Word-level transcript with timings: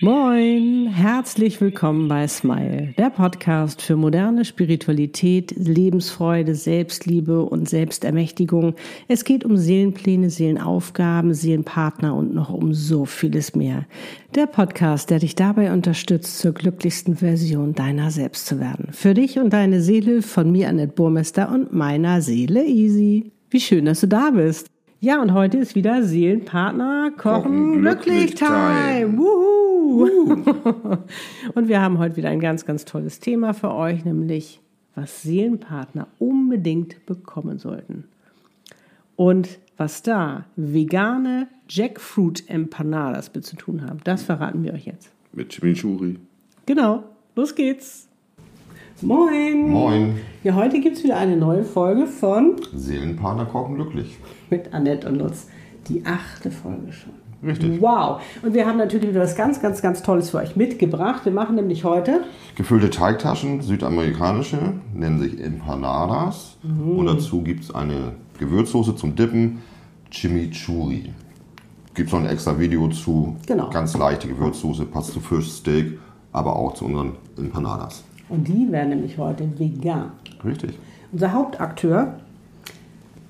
Moin, 0.00 0.88
herzlich 0.88 1.58
willkommen 1.62 2.06
bei 2.06 2.28
Smile, 2.28 2.92
der 2.98 3.08
Podcast 3.08 3.80
für 3.80 3.96
moderne 3.96 4.44
Spiritualität, 4.44 5.54
Lebensfreude, 5.56 6.54
Selbstliebe 6.54 7.42
und 7.42 7.66
Selbstermächtigung. 7.66 8.74
Es 9.08 9.24
geht 9.24 9.42
um 9.46 9.56
Seelenpläne, 9.56 10.28
Seelenaufgaben, 10.28 11.32
Seelenpartner 11.32 12.14
und 12.14 12.34
noch 12.34 12.50
um 12.50 12.74
so 12.74 13.06
vieles 13.06 13.54
mehr. 13.54 13.86
Der 14.34 14.46
Podcast, 14.46 15.08
der 15.08 15.20
dich 15.20 15.34
dabei 15.34 15.72
unterstützt, 15.72 16.40
zur 16.40 16.52
glücklichsten 16.52 17.16
Version 17.16 17.72
deiner 17.72 18.10
selbst 18.10 18.44
zu 18.44 18.60
werden. 18.60 18.88
Für 18.92 19.14
dich 19.14 19.38
und 19.38 19.54
deine 19.54 19.80
Seele 19.80 20.20
von 20.20 20.52
mir, 20.52 20.68
Annette 20.68 20.92
Burmester 20.92 21.50
und 21.50 21.72
meiner 21.72 22.20
Seele 22.20 22.66
Easy. 22.66 23.32
Wie 23.48 23.60
schön, 23.60 23.86
dass 23.86 24.00
du 24.00 24.08
da 24.08 24.30
bist. 24.30 24.66
Ja, 25.00 25.22
und 25.22 25.32
heute 25.32 25.56
ist 25.56 25.74
wieder 25.74 26.02
Seelenpartner 26.02 27.12
Kochen, 27.16 27.42
Kochen 27.42 27.80
glücklich 27.80 28.34
Time. 28.34 29.00
Time. 29.06 29.18
Wuhu. 29.18 29.75
Und 31.54 31.68
wir 31.68 31.80
haben 31.80 31.98
heute 31.98 32.16
wieder 32.16 32.28
ein 32.28 32.40
ganz, 32.40 32.64
ganz 32.64 32.84
tolles 32.84 33.20
Thema 33.20 33.54
für 33.54 33.72
euch, 33.72 34.04
nämlich 34.04 34.60
was 34.94 35.22
Seelenpartner 35.22 36.08
unbedingt 36.18 37.04
bekommen 37.06 37.58
sollten. 37.58 38.04
Und 39.14 39.58
was 39.76 40.02
da 40.02 40.44
vegane 40.56 41.48
Jackfruit 41.68 42.48
Empanadas 42.48 43.32
mit 43.34 43.44
zu 43.44 43.56
tun 43.56 43.82
haben, 43.86 44.00
das 44.04 44.22
verraten 44.22 44.62
wir 44.62 44.72
euch 44.72 44.86
jetzt. 44.86 45.10
Mit 45.32 45.50
Chimichurri. 45.50 46.18
Genau, 46.64 47.04
los 47.34 47.54
geht's. 47.54 48.08
Moin. 49.02 49.68
Moin. 49.68 50.20
Ja, 50.42 50.54
heute 50.54 50.80
gibt's 50.80 51.04
wieder 51.04 51.18
eine 51.18 51.36
neue 51.36 51.64
Folge 51.64 52.06
von 52.06 52.56
Seelenpartner 52.74 53.44
kochen 53.44 53.74
glücklich. 53.74 54.16
mit 54.48 54.72
Annette 54.72 55.08
und 55.08 55.16
Lutz. 55.16 55.48
Die 55.88 56.04
achte 56.06 56.50
Folge 56.50 56.92
schon. 56.92 57.25
Richtig. 57.42 57.80
Wow. 57.80 58.20
Und 58.42 58.54
wir 58.54 58.66
haben 58.66 58.78
natürlich 58.78 59.10
wieder 59.10 59.20
was 59.20 59.36
ganz, 59.36 59.60
ganz, 59.60 59.82
ganz 59.82 60.02
Tolles 60.02 60.30
für 60.30 60.38
euch 60.38 60.56
mitgebracht. 60.56 61.24
Wir 61.24 61.32
machen 61.32 61.54
nämlich 61.56 61.84
heute 61.84 62.22
Gefüllte 62.54 62.88
Teigtaschen, 62.90 63.60
südamerikanische, 63.60 64.58
nennen 64.94 65.20
sich 65.20 65.38
Empanadas. 65.40 66.56
Mhm. 66.62 66.98
Und 66.98 67.06
dazu 67.06 67.42
gibt 67.42 67.64
es 67.64 67.74
eine 67.74 68.12
Gewürzsoße 68.38 68.96
zum 68.96 69.14
Dippen, 69.14 69.58
Chimichurri. 70.10 71.12
Gibt 71.94 72.08
es 72.08 72.12
noch 72.12 72.20
ein 72.20 72.26
extra 72.26 72.58
Video 72.58 72.88
zu. 72.88 73.36
Genau. 73.46 73.70
Ganz 73.70 73.96
leichte 73.96 74.28
Gewürzsoße, 74.28 74.86
passt 74.86 75.12
zu 75.12 75.20
Fisch, 75.20 75.48
Steak, 75.50 75.98
aber 76.32 76.56
auch 76.56 76.74
zu 76.74 76.86
unseren 76.86 77.12
Empanadas. 77.38 78.04
und 78.28 78.48
die 78.48 78.70
werden 78.70 78.90
nämlich 78.90 79.16
heute 79.18 79.48
vegan. 79.58 80.12
Richtig. 80.44 80.78
Unser 81.12 81.32
Hauptakteur 81.32 82.18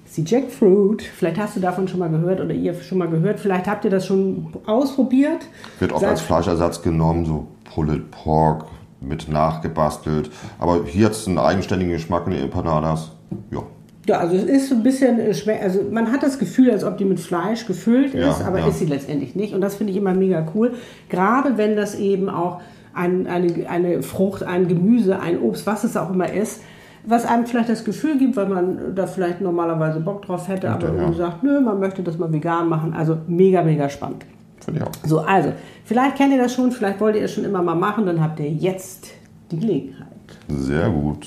ist 0.07 0.17
die 0.17 0.25
Jackfruit. 0.25 1.03
Vielleicht 1.03 1.39
hast 1.39 1.57
du 1.57 1.61
davon 1.61 1.87
schon 1.89 1.99
mal 2.01 2.09
gehört 2.09 2.41
oder 2.41 2.55
ihr 2.55 2.75
schon 2.75 2.99
mal 2.99 3.09
gehört. 3.09 3.39
Vielleicht 3.41 3.67
habt 3.67 3.85
ihr 3.85 3.91
das 3.91 4.07
schon 4.07 4.47
ausprobiert. 4.67 5.47
Wird 5.81 5.93
auch 5.93 6.01
Seid- 6.01 6.11
als 6.11 6.21
Fleischersatz 6.23 6.83
genommen, 6.83 7.25
so 7.25 7.47
Pulled 7.65 8.11
Pork 8.11 8.67
mit 9.01 9.29
nachgebastelt. 9.29 10.31
Aber 10.59 10.81
hier 10.87 11.07
hat 11.07 11.13
es 11.13 11.27
einen 11.27 11.39
eigenständigen 11.39 11.93
Geschmack 11.93 12.27
in 12.27 12.33
den 12.33 12.43
Empanadas. 12.45 13.13
Ja. 13.51 13.63
Ja, 14.09 14.19
also 14.19 14.37
es 14.37 14.45
ist 14.45 14.69
so 14.69 14.77
ein 14.77 14.85
bisschen 14.85 15.19
äh, 15.19 15.35
schwer. 15.35 15.61
Also 15.63 15.81
man 15.91 16.13
hat 16.13 16.23
das 16.23 16.39
Gefühl, 16.39 16.71
als 16.71 16.85
ob 16.85 16.97
die 16.97 17.05
mit 17.05 17.19
Fleisch 17.19 17.67
gefüllt 17.67 18.15
Ja, 18.15 18.31
ist, 18.31 18.41
aber 18.41 18.61
ja. 18.61 18.69
ist 18.69 18.79
sie 18.79 18.87
letztendlich 18.87 19.35
nicht. 19.35 19.53
Und 19.53 19.61
das 19.61 19.75
finde 19.75 19.91
ich 19.93 19.97
immer 19.99 20.15
mega 20.15 20.47
cool. 20.55 20.75
Gerade 21.09 21.59
wenn 21.59 21.75
das 21.75 21.97
eben 21.97 22.29
auch 22.31 22.61
ein, 22.95 23.27
eine, 23.27 23.69
eine 23.69 24.03
Frucht, 24.03 24.45
ein 24.45 24.69
Gemüse, 24.69 25.19
ein 25.21 25.41
Obst, 25.41 25.67
was 25.67 25.83
es 25.83 25.97
auch 25.97 26.11
immer 26.11 26.33
ist, 26.33 26.61
was 27.07 27.25
einem 27.25 27.47
vielleicht 27.47 27.69
das 27.69 27.85
Gefühl 27.85 28.19
gibt, 28.19 28.37
weil 28.37 28.49
man 28.49 28.95
da 28.95 29.07
vielleicht 29.07 29.41
normalerweise 29.41 30.01
Bock 30.01 30.23
drauf 30.23 30.49
hätte, 30.49 30.71
aber 30.71 30.93
ja. 30.93 31.13
sagt, 31.13 31.43
nö, 31.43 31.61
man 31.61 31.79
möchte 31.79 32.03
das 32.03 32.19
mal 32.19 32.33
vegan 32.33 32.69
machen. 32.69 32.93
Also 32.93 33.19
mega, 33.29 33.63
mega 33.63 33.89
spannend. 33.89 34.27
Finde 34.65 34.81
ich 34.81 34.87
auch. 34.87 34.93
So, 35.05 35.21
also, 35.21 35.53
vielleicht 35.85 36.17
kennt 36.17 36.33
ihr 36.33 36.43
das 36.43 36.53
schon, 36.53 36.73
vielleicht 36.73 37.01
wollt 37.01 37.17
ihr 37.17 37.23
es 37.23 37.33
schon 37.33 37.45
immer 37.45 37.63
mal 37.63 37.77
machen, 37.77 38.07
dann 38.07 38.21
habt 38.21 38.41
ihr 38.41 38.51
jetzt 38.51 39.07
die 39.51 39.59
Gelegenheit. 39.59 40.07
Sehr 40.49 40.91
gut. 40.91 41.27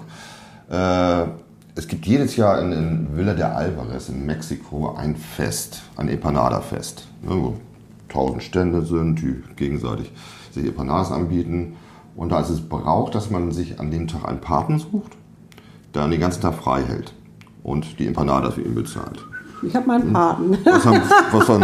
Äh, 0.70 1.24
es 1.76 1.88
gibt 1.88 2.06
jedes 2.06 2.36
Jahr 2.36 2.62
in, 2.62 2.74
in 2.74 3.08
Villa 3.16 3.34
de 3.34 3.46
Alvarez 3.46 4.10
in 4.10 4.26
Mexiko 4.26 4.94
ein 4.98 5.16
Fest, 5.16 5.82
ein 5.96 6.10
Empanada-Fest, 6.10 7.08
ne, 7.22 7.30
wo 7.32 7.54
tausend 8.10 8.44
Stände 8.44 8.82
sind, 8.86 9.22
die 9.22 9.42
gegenseitig 9.56 10.12
sich 10.52 10.66
Empanadas 10.66 11.12
anbieten. 11.12 11.78
Und 12.16 12.34
da 12.34 12.42
ist 12.42 12.50
es 12.50 12.60
Brauch, 12.60 13.10
dass 13.12 13.30
man 13.30 13.52
sich 13.52 13.80
an 13.80 13.92
dem 13.92 14.08
Tag 14.08 14.28
einen 14.28 14.42
Partner 14.42 14.80
sucht, 14.80 15.14
der 15.94 16.08
den 16.08 16.20
ganzen 16.20 16.42
Tag 16.42 16.54
frei 16.56 16.82
hält 16.88 17.14
und 17.64 18.00
die 18.00 18.08
Empanadas 18.08 18.54
für 18.56 18.62
ihn 18.62 18.76
bezahlt. 18.76 19.26
Ich 19.62 19.76
habe 19.76 19.88
meinen 19.88 20.14
Paten. 20.14 20.58
Was 20.64 20.86
haben, 20.86 21.02
was, 21.34 21.50
haben, 21.50 21.64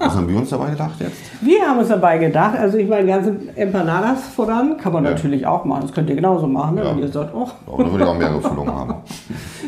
was 0.00 0.14
haben 0.16 0.28
wir 0.28 0.36
uns 0.36 0.50
dabei 0.50 0.70
gedacht 0.70 0.94
jetzt? 0.98 1.14
Wir 1.40 1.62
haben 1.64 1.78
uns 1.78 1.86
dabei 1.88 2.18
gedacht, 2.18 2.56
also 2.58 2.76
ich 2.76 2.88
meine, 2.88 3.06
ganze 3.06 3.36
Empanadas 3.54 4.26
voran 4.34 4.76
kann 4.78 4.92
man 4.92 5.04
Ja. 5.04 5.10
natürlich 5.12 5.46
auch 5.46 5.64
machen. 5.64 5.82
Das 5.82 5.92
könnt 5.92 6.10
ihr 6.10 6.16
genauso 6.16 6.48
machen, 6.48 6.74
ne? 6.74 6.82
Ja. 6.84 6.90
wenn 6.90 6.98
ihr 6.98 7.06
sagt, 7.08 7.32
oh. 7.32 7.46
Aber 7.72 7.84
da 7.84 7.90
würde 7.92 8.02
ich 8.04 8.10
auch 8.10 8.18
mehrere 8.18 8.40
Füllungen 8.42 8.74
haben. 8.74 8.94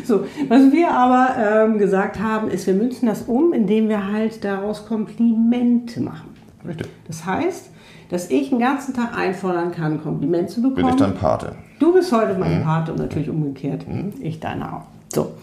So, 0.05 0.25
was 0.49 0.69
wir 0.73 0.91
aber 0.91 1.29
ähm, 1.39 1.77
gesagt 1.77 2.19
haben, 2.19 2.49
ist, 2.49 2.67
wir 2.67 2.73
münzen 2.73 3.05
das 3.07 3.21
um, 3.21 3.53
indem 3.53 3.87
wir 3.87 4.11
halt 4.11 4.43
daraus 4.43 4.85
Komplimente 4.85 6.01
machen. 6.01 6.32
Richtig. 6.67 6.87
Das 7.07 7.25
heißt, 7.25 7.69
dass 8.09 8.29
ich 8.29 8.49
den 8.49 8.59
ganzen 8.59 8.93
Tag 8.93 9.17
einfordern 9.17 9.71
kann, 9.71 10.01
Kompliment 10.01 10.49
zu 10.49 10.61
bekommen. 10.61 10.75
Bin 10.75 10.87
ich 10.87 10.95
dein 10.95 11.15
Pate? 11.15 11.55
Du 11.79 11.93
bist 11.93 12.11
heute 12.11 12.37
mein 12.37 12.63
Pate 12.63 12.91
und 12.91 12.99
natürlich 12.99 13.29
umgekehrt. 13.29 13.85
Ich 14.21 14.39
deine 14.39 14.71
auch. 14.73 14.83
So. 15.13 15.33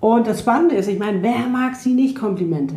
Und 0.00 0.26
das 0.26 0.40
Spannende 0.40 0.74
ist, 0.74 0.88
ich 0.88 0.98
meine, 0.98 1.22
wer 1.22 1.46
mag 1.50 1.76
sie 1.76 1.94
nicht 1.94 2.16
Komplimente? 2.16 2.74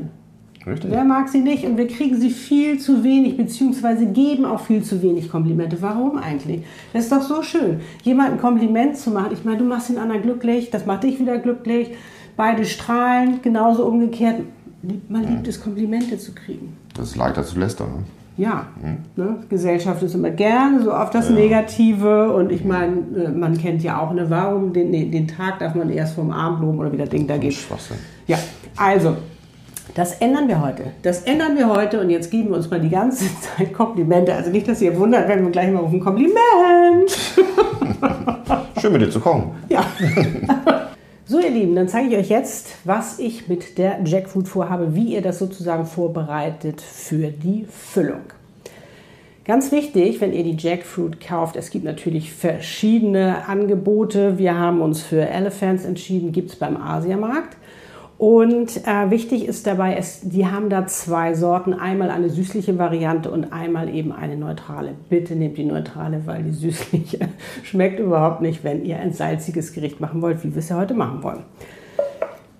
Richtig. 0.65 0.91
Wer 0.91 1.03
mag 1.03 1.27
sie 1.27 1.41
nicht? 1.41 1.65
Und 1.65 1.77
wir 1.77 1.87
kriegen 1.87 2.15
sie 2.15 2.29
viel 2.29 2.79
zu 2.79 3.03
wenig, 3.03 3.35
beziehungsweise 3.35 4.05
geben 4.05 4.45
auch 4.45 4.61
viel 4.61 4.81
zu 4.81 5.01
wenig 5.01 5.29
Komplimente. 5.29 5.81
Warum 5.81 6.17
eigentlich? 6.17 6.63
Das 6.93 7.03
ist 7.03 7.11
doch 7.11 7.21
so 7.21 7.41
schön, 7.43 7.81
jemandem 8.03 8.35
ein 8.35 8.41
Kompliment 8.41 8.97
zu 8.97 9.11
machen. 9.11 9.31
Ich 9.33 9.43
meine, 9.43 9.57
du 9.57 9.65
machst 9.65 9.89
den 9.89 9.97
anderen 9.97 10.21
glücklich, 10.21 10.69
das 10.69 10.85
macht 10.85 11.03
dich 11.03 11.19
wieder 11.19 11.37
glücklich. 11.37 11.91
Beide 12.37 12.65
strahlen, 12.65 13.41
genauso 13.41 13.85
umgekehrt. 13.85 14.41
Man 15.07 15.27
liebt 15.27 15.47
es, 15.47 15.61
Komplimente 15.61 16.17
zu 16.17 16.33
kriegen. 16.33 16.75
Das 16.95 17.09
ist 17.09 17.15
leichter 17.15 17.43
zu 17.43 17.57
lästern. 17.57 17.87
Ne? 17.87 18.03
Ja, 18.35 18.67
ne? 19.15 19.37
Gesellschaft 19.47 20.01
ist 20.03 20.15
immer 20.15 20.31
gerne 20.31 20.83
so 20.83 20.91
auf 20.91 21.11
das 21.11 21.29
Negative 21.29 22.33
und 22.33 22.51
ich 22.51 22.65
meine, 22.65 22.95
äh, 23.15 23.29
man 23.29 23.57
kennt 23.57 23.83
ja 23.83 24.01
auch, 24.01 24.11
ne, 24.11 24.25
warum 24.29 24.73
den, 24.73 24.89
nee, 24.89 25.05
den 25.05 25.27
Tag 25.27 25.59
darf 25.59 25.75
man 25.75 25.89
erst 25.89 26.15
vom 26.15 26.31
Abend 26.31 26.61
loben 26.61 26.79
oder 26.79 26.91
wie 26.91 26.97
das 26.97 27.09
Ding 27.09 27.27
da 27.27 27.37
geht. 27.37 27.53
Schwachsinn. 27.53 27.97
Ja, 28.25 28.37
also, 28.75 29.15
das 29.93 30.15
ändern 30.15 30.47
wir 30.47 30.59
heute. 30.61 30.85
Das 31.03 31.21
ändern 31.21 31.55
wir 31.55 31.69
heute 31.69 32.01
und 32.01 32.09
jetzt 32.09 32.31
geben 32.31 32.49
wir 32.49 32.57
uns 32.57 32.69
mal 32.69 32.81
die 32.81 32.89
ganze 32.89 33.25
Zeit 33.41 33.71
Komplimente. 33.71 34.33
Also 34.33 34.49
nicht, 34.49 34.67
dass 34.67 34.81
ihr 34.81 34.97
wundert, 34.97 35.29
wenn 35.29 35.43
wir 35.43 35.51
gleich 35.51 35.71
mal 35.71 35.81
auf 35.81 35.93
ein 35.93 35.99
Kompliment. 35.99 36.35
Schön 38.81 38.91
mit 38.91 39.01
dir 39.01 39.11
zu 39.11 39.19
kommen. 39.19 39.51
Ja. 39.69 39.85
So, 41.25 41.39
ihr 41.39 41.51
Lieben, 41.51 41.73
dann 41.73 41.87
zeige 41.87 42.09
ich 42.09 42.17
euch 42.17 42.29
jetzt, 42.29 42.75
was 42.83 43.17
ich 43.17 43.47
mit 43.47 43.77
der 43.77 44.01
Jackfruit 44.03 44.45
vorhabe, 44.45 44.93
wie 44.93 45.13
ihr 45.13 45.21
das 45.21 45.39
sozusagen 45.39 45.85
vorbereitet 45.85 46.81
für 46.81 47.29
die 47.29 47.65
Füllung. 47.69 48.23
Ganz 49.45 49.71
wichtig, 49.71 50.19
wenn 50.19 50.33
ihr 50.33 50.43
die 50.43 50.57
Jackfruit 50.57 51.21
kauft, 51.25 51.55
es 51.55 51.69
gibt 51.69 51.85
natürlich 51.85 52.33
verschiedene 52.33 53.47
Angebote. 53.47 54.37
Wir 54.37 54.59
haben 54.59 54.81
uns 54.81 55.01
für 55.01 55.21
Elephants 55.21 55.85
entschieden, 55.85 56.33
gibt 56.33 56.49
es 56.49 56.57
beim 56.57 56.75
Asiamarkt. 56.75 57.55
Und 58.23 58.87
äh, 58.87 59.11
wichtig 59.11 59.49
ist 59.49 59.67
dabei, 59.67 59.97
es, 59.97 60.21
die 60.21 60.47
haben 60.47 60.69
da 60.69 60.87
zwei 60.87 61.33
Sorten. 61.33 61.73
Einmal 61.73 62.09
eine 62.09 62.29
süßliche 62.29 62.79
Variante 62.79 63.29
und 63.29 63.51
einmal 63.51 63.93
eben 63.93 64.13
eine 64.13 64.37
neutrale. 64.37 64.91
Bitte 65.09 65.35
nehmt 65.35 65.57
die 65.57 65.65
neutrale, 65.65 66.21
weil 66.25 66.41
die 66.43 66.53
süßliche 66.53 67.19
schmeckt 67.63 67.99
überhaupt 67.99 68.39
nicht, 68.39 68.63
wenn 68.63 68.85
ihr 68.85 68.97
ein 68.97 69.11
salziges 69.11 69.73
Gericht 69.73 69.99
machen 69.99 70.21
wollt, 70.21 70.41
wie 70.45 70.53
wir 70.53 70.59
es 70.59 70.69
ja 70.69 70.77
heute 70.77 70.93
machen 70.93 71.21
wollen. 71.21 71.43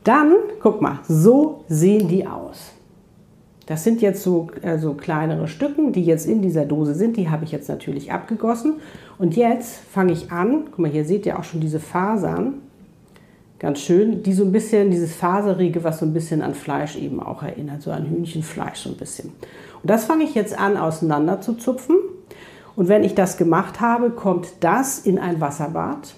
Dann, 0.03 0.33
guck 0.59 0.81
mal, 0.81 0.99
so 1.07 1.63
sehen 1.69 2.09
die 2.09 2.27
aus. 2.27 2.73
Das 3.65 3.85
sind 3.85 4.01
jetzt 4.01 4.21
so, 4.21 4.49
äh, 4.63 4.77
so 4.77 4.95
kleinere 4.95 5.47
Stücken, 5.47 5.93
die 5.93 6.03
jetzt 6.03 6.27
in 6.27 6.41
dieser 6.41 6.65
Dose 6.65 6.93
sind. 6.93 7.15
Die 7.15 7.29
habe 7.29 7.45
ich 7.45 7.53
jetzt 7.53 7.69
natürlich 7.69 8.11
abgegossen. 8.11 8.81
Und 9.17 9.37
jetzt 9.37 9.77
fange 9.77 10.11
ich 10.11 10.29
an, 10.29 10.65
guck 10.71 10.79
mal, 10.79 10.91
hier 10.91 11.05
seht 11.05 11.25
ihr 11.25 11.39
auch 11.39 11.45
schon 11.45 11.61
diese 11.61 11.79
Fasern. 11.79 12.55
Ganz 13.63 13.79
schön, 13.79 14.23
die 14.23 14.33
so 14.33 14.43
ein 14.43 14.51
bisschen, 14.51 14.91
dieses 14.91 15.15
Faserige, 15.15 15.85
was 15.85 15.99
so 15.99 16.05
ein 16.05 16.11
bisschen 16.11 16.41
an 16.41 16.53
Fleisch 16.53 16.97
eben 16.97 17.21
auch 17.21 17.43
erinnert, 17.43 17.81
so 17.81 17.91
an 17.91 18.09
Hühnchenfleisch 18.09 18.79
so 18.79 18.89
ein 18.89 18.97
bisschen. 18.97 19.29
Und 19.29 19.89
das 19.89 20.03
fange 20.03 20.25
ich 20.25 20.35
jetzt 20.35 20.59
an 20.59 20.75
auseinander 20.75 21.39
zu 21.39 21.53
zupfen. 21.53 21.95
Und 22.75 22.89
wenn 22.89 23.05
ich 23.05 23.15
das 23.15 23.37
gemacht 23.37 23.79
habe, 23.79 24.09
kommt 24.09 24.49
das 24.59 24.99
in 24.99 25.17
ein 25.17 25.39
Wasserbad. 25.39 26.13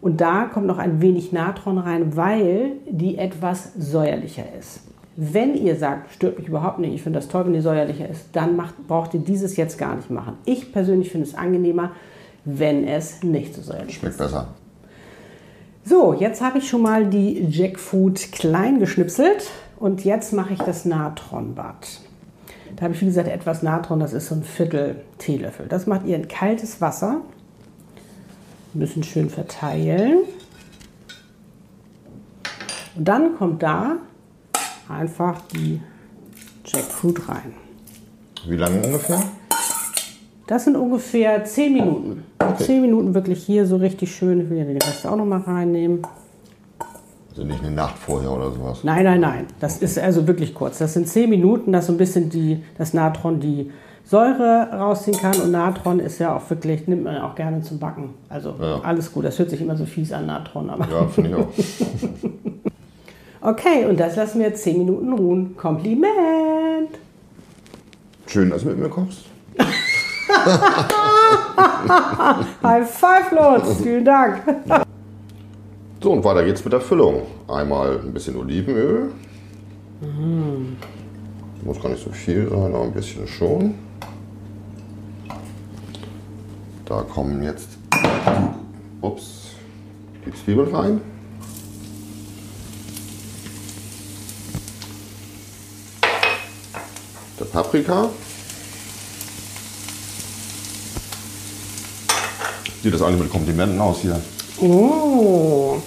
Und 0.00 0.20
da 0.20 0.46
kommt 0.46 0.66
noch 0.66 0.78
ein 0.78 1.00
wenig 1.00 1.30
Natron 1.30 1.78
rein, 1.78 2.16
weil 2.16 2.72
die 2.90 3.16
etwas 3.16 3.74
säuerlicher 3.78 4.42
ist. 4.58 4.80
Wenn 5.14 5.54
ihr 5.54 5.76
sagt, 5.76 6.12
stört 6.12 6.36
mich 6.36 6.48
überhaupt 6.48 6.80
nicht, 6.80 6.94
ich 6.94 7.02
finde 7.04 7.20
das 7.20 7.28
toll, 7.28 7.46
wenn 7.46 7.52
die 7.52 7.60
säuerlicher 7.60 8.08
ist, 8.08 8.30
dann 8.32 8.56
macht, 8.56 8.88
braucht 8.88 9.14
ihr 9.14 9.20
dieses 9.20 9.56
jetzt 9.56 9.78
gar 9.78 9.94
nicht 9.94 10.10
machen. 10.10 10.34
Ich 10.46 10.72
persönlich 10.72 11.12
finde 11.12 11.28
es 11.28 11.36
angenehmer, 11.36 11.92
wenn 12.44 12.82
es 12.82 13.22
nicht 13.22 13.54
so 13.54 13.62
säuerlich 13.62 13.90
ist. 13.90 14.00
Schmeckt 14.00 14.18
besser. 14.18 14.48
So, 15.88 16.12
jetzt 16.12 16.42
habe 16.42 16.58
ich 16.58 16.68
schon 16.68 16.82
mal 16.82 17.06
die 17.06 17.46
Jackfruit 17.48 18.30
klein 18.30 18.78
geschnipselt 18.78 19.50
und 19.78 20.04
jetzt 20.04 20.34
mache 20.34 20.52
ich 20.52 20.58
das 20.58 20.84
Natronbad. 20.84 22.00
Da 22.76 22.82
habe 22.82 22.92
ich, 22.92 23.00
wie 23.00 23.06
gesagt, 23.06 23.26
etwas 23.26 23.62
Natron, 23.62 23.98
das 23.98 24.12
ist 24.12 24.28
so 24.28 24.34
ein 24.34 24.42
Viertel 24.42 25.00
Teelöffel. 25.16 25.66
Das 25.66 25.86
macht 25.86 26.04
ihr 26.04 26.16
in 26.16 26.28
kaltes 26.28 26.82
Wasser. 26.82 27.22
Ein 28.74 28.80
bisschen 28.80 29.02
schön 29.02 29.30
verteilen. 29.30 30.24
Und 32.94 33.08
dann 33.08 33.36
kommt 33.36 33.62
da 33.62 33.96
einfach 34.90 35.40
die 35.54 35.80
Jackfruit 36.66 37.30
rein. 37.30 37.54
Wie 38.46 38.56
lange 38.56 38.82
ungefähr? 38.82 39.22
Das 40.48 40.64
sind 40.64 40.76
ungefähr 40.76 41.44
10 41.44 41.72
Minuten. 41.74 42.24
Okay. 42.38 42.64
10 42.64 42.80
Minuten 42.80 43.12
wirklich 43.14 43.44
hier 43.44 43.66
so 43.66 43.76
richtig 43.76 44.14
schön. 44.16 44.40
Ich 44.40 44.48
will 44.48 44.56
ja 44.56 44.64
den 44.64 44.78
Rest 44.78 45.06
auch 45.06 45.14
noch 45.14 45.26
mal 45.26 45.40
reinnehmen. 45.40 46.00
Also 47.30 47.44
nicht 47.44 47.62
eine 47.62 47.70
Nacht 47.70 47.98
vorher 47.98 48.32
oder 48.32 48.50
sowas. 48.50 48.82
Nein, 48.82 49.04
nein, 49.04 49.20
nein. 49.20 49.46
Das 49.60 49.76
ist 49.82 49.98
also 49.98 50.26
wirklich 50.26 50.54
kurz. 50.54 50.78
Das 50.78 50.94
sind 50.94 51.06
10 51.06 51.28
Minuten, 51.28 51.70
dass 51.70 51.86
so 51.88 51.92
ein 51.92 51.98
bisschen 51.98 52.30
die, 52.30 52.62
das 52.78 52.94
Natron 52.94 53.40
die 53.40 53.70
Säure 54.04 54.70
rausziehen 54.72 55.18
kann. 55.18 55.38
Und 55.38 55.50
Natron 55.50 56.00
ist 56.00 56.18
ja 56.18 56.34
auch 56.34 56.48
wirklich, 56.48 56.88
nimmt 56.88 57.04
man 57.04 57.18
auch 57.18 57.34
gerne 57.34 57.60
zum 57.60 57.78
Backen. 57.78 58.14
Also 58.30 58.54
Ja. 58.58 58.80
alles 58.80 59.12
gut. 59.12 59.26
Das 59.26 59.38
hört 59.38 59.50
sich 59.50 59.60
immer 59.60 59.76
so 59.76 59.84
fies 59.84 60.12
an, 60.14 60.24
Natron. 60.24 60.70
Aber 60.70 60.88
Ja, 60.90 61.06
finde 61.08 61.28
ich 61.28 61.36
auch. 61.36 61.48
okay, 63.50 63.84
und 63.84 64.00
das 64.00 64.16
lassen 64.16 64.38
wir 64.38 64.46
jetzt 64.46 64.62
10 64.62 64.78
Minuten 64.78 65.12
ruhen. 65.12 65.54
Kompliment! 65.58 66.08
Schön, 68.26 68.48
dass 68.48 68.62
du 68.62 68.68
mit 68.68 68.78
mir 68.78 68.88
kochst. 68.88 69.26
High 72.62 72.88
five, 72.88 73.32
Lutz! 73.32 73.82
Vielen 73.82 74.04
Dank! 74.04 74.42
So, 76.00 76.12
und 76.12 76.22
weiter 76.22 76.44
geht's 76.44 76.62
mit 76.64 76.72
der 76.72 76.80
Füllung. 76.80 77.22
Einmal 77.48 77.98
ein 77.98 78.12
bisschen 78.12 78.36
Olivenöl. 78.36 79.10
Muss 81.62 81.82
gar 81.82 81.88
nicht 81.88 82.04
so 82.04 82.10
viel 82.10 82.48
sein, 82.48 82.74
aber 82.74 82.84
ein 82.84 82.92
bisschen 82.92 83.26
schon. 83.26 83.74
Da 86.84 87.02
kommen 87.02 87.42
jetzt 87.42 87.70
die, 87.92 89.04
ups, 89.04 89.48
die 90.24 90.32
Zwiebeln 90.32 90.74
rein. 90.74 91.00
Der 97.40 97.44
Paprika. 97.44 98.08
Sieht 102.82 102.94
das 102.94 103.02
eigentlich 103.02 103.22
mit 103.22 103.30
Komplimenten 103.30 103.80
aus 103.80 103.98
hier? 104.02 104.20
Oh! 104.60 105.78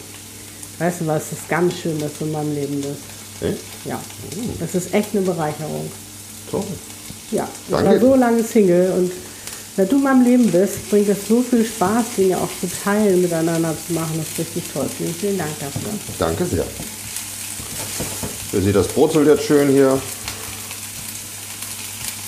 Weißt 0.79 1.01
du 1.01 1.07
was? 1.07 1.23
Es 1.23 1.39
ist 1.39 1.49
ganz 1.49 1.73
schön, 1.77 1.99
dass 1.99 2.11
du 2.17 2.25
in 2.25 2.31
meinem 2.31 2.53
Leben 2.53 2.81
bist. 2.81 3.01
Echt? 3.41 3.63
Ja. 3.85 3.99
Das 4.59 4.75
ist 4.75 4.93
echt 4.93 5.09
eine 5.13 5.21
Bereicherung. 5.21 5.89
Toll. 6.49 6.63
Ja, 7.31 7.47
ich 7.67 7.71
Danke. 7.71 7.89
war 7.91 7.99
so 7.99 8.15
lange 8.15 8.43
Single 8.43 8.91
und 8.97 9.11
wenn 9.77 9.87
du 9.87 9.95
in 9.95 10.03
meinem 10.03 10.23
Leben 10.23 10.51
bist, 10.51 10.89
bringt 10.89 11.07
es 11.07 11.27
so 11.29 11.41
viel 11.41 11.65
Spaß, 11.65 12.03
Dinge 12.17 12.37
auch 12.37 12.49
zu 12.59 12.69
teilen, 12.83 13.21
miteinander 13.21 13.73
zu 13.87 13.93
machen. 13.93 14.11
Das 14.17 14.27
ist 14.27 14.39
richtig 14.39 14.63
toll. 14.73 14.85
Vielen, 14.97 15.13
vielen 15.13 15.37
Dank 15.37 15.51
dafür. 15.59 15.91
Danke 16.19 16.45
sehr. 16.45 16.65
Ihr 18.51 18.61
seht, 18.61 18.75
das 18.75 18.87
brutzelt 18.89 19.27
jetzt 19.27 19.43
schön 19.43 19.69
hier. 19.69 19.99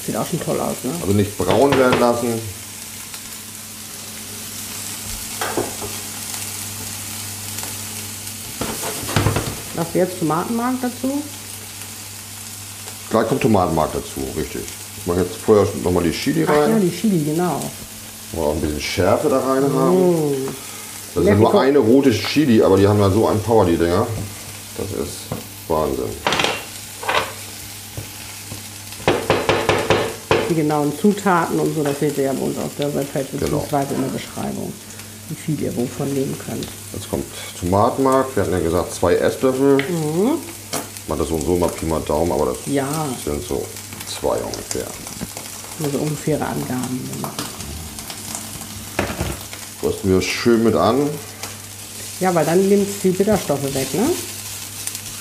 Sieht 0.05 0.15
auch 0.15 0.25
schon 0.25 0.39
toll 0.39 0.59
aus, 0.59 0.75
ne? 0.83 0.91
Also 1.01 1.13
nicht 1.13 1.37
braun 1.37 1.77
werden 1.77 1.99
lassen. 1.99 2.62
Jetzt 9.93 10.19
Tomatenmark 10.19 10.75
dazu? 10.81 11.21
Gleich 13.09 13.27
kommt 13.27 13.41
Tomatenmark 13.41 13.91
dazu, 13.93 14.21
richtig. 14.37 14.61
Ich 14.99 15.05
mache 15.07 15.19
jetzt 15.19 15.35
vorher 15.35 15.67
nochmal 15.83 16.03
die 16.03 16.11
Chili 16.11 16.45
Ach 16.47 16.53
ja, 16.53 16.61
rein. 16.63 16.81
die 16.81 16.89
Chili, 16.95 17.23
genau. 17.23 17.61
Mal 18.33 18.41
auch 18.41 18.53
ein 18.55 18.61
bisschen 18.61 18.81
Schärfe 18.81 19.29
da 19.29 19.39
rein 19.39 19.63
haben. 19.73 20.33
Das 21.13 21.23
ist 21.25 21.37
nur 21.37 21.61
eine 21.61 21.77
rote 21.77 22.11
Chili, 22.11 22.63
aber 22.63 22.77
die 22.77 22.87
haben 22.87 22.99
ja 22.99 23.09
so 23.11 23.27
einen 23.27 23.41
Power, 23.41 23.65
die 23.65 23.77
Dinger. 23.77 24.07
Das 24.77 24.87
ist 25.05 25.13
Wahnsinn. 25.67 26.05
Die 30.49 30.55
genauen 30.55 30.91
Zutaten 30.99 31.59
und 31.59 31.75
so, 31.75 31.83
das 31.83 31.99
seht 31.99 32.17
ihr 32.17 32.25
ja 32.25 32.33
bei 32.33 32.41
uns 32.45 32.57
auf 32.57 32.71
der 32.77 32.93
Webpage 32.93 33.27
Genau. 33.31 33.41
beziehungsweise 33.45 33.93
in 33.93 34.01
der 34.01 34.09
Beschreibung, 34.09 34.73
wie 35.29 35.35
viel 35.35 35.61
ihr 35.61 35.75
wovon 35.75 36.13
nehmen 36.13 36.37
könnt. 36.45 36.67
Jetzt 36.93 37.09
kommt 37.09 37.25
Tomatenmark. 37.59 38.35
Wir 38.35 38.43
hatten 38.43 38.53
ja 38.53 38.59
gesagt 38.59 38.93
zwei 38.93 39.15
Esslöffel. 39.15 39.77
Mhm. 39.89 40.31
Mal 41.07 41.17
das 41.17 41.27
so 41.27 41.35
und 41.35 41.45
so 41.45 41.55
mal 41.55 41.69
Pi 41.69 41.85
mal 41.85 42.01
Daumen, 42.01 42.31
aber 42.31 42.47
das 42.47 42.57
Ja, 42.65 43.07
sind 43.25 43.45
so 43.45 43.65
zwei 44.07 44.37
ungefähr. 44.37 44.87
nur 45.79 45.91
so 45.91 45.97
ungefähre 45.99 46.45
Angaben. 46.45 47.09
Rüsten 49.81 50.11
wir 50.11 50.21
schön 50.21 50.63
mit 50.63 50.75
an. 50.75 51.09
Ja, 52.19 52.33
weil 52.33 52.45
dann 52.45 52.69
nimmt 52.69 52.87
die 53.03 53.09
Bitterstoffe 53.09 53.63
weg, 53.73 53.93
ne? 53.93 54.09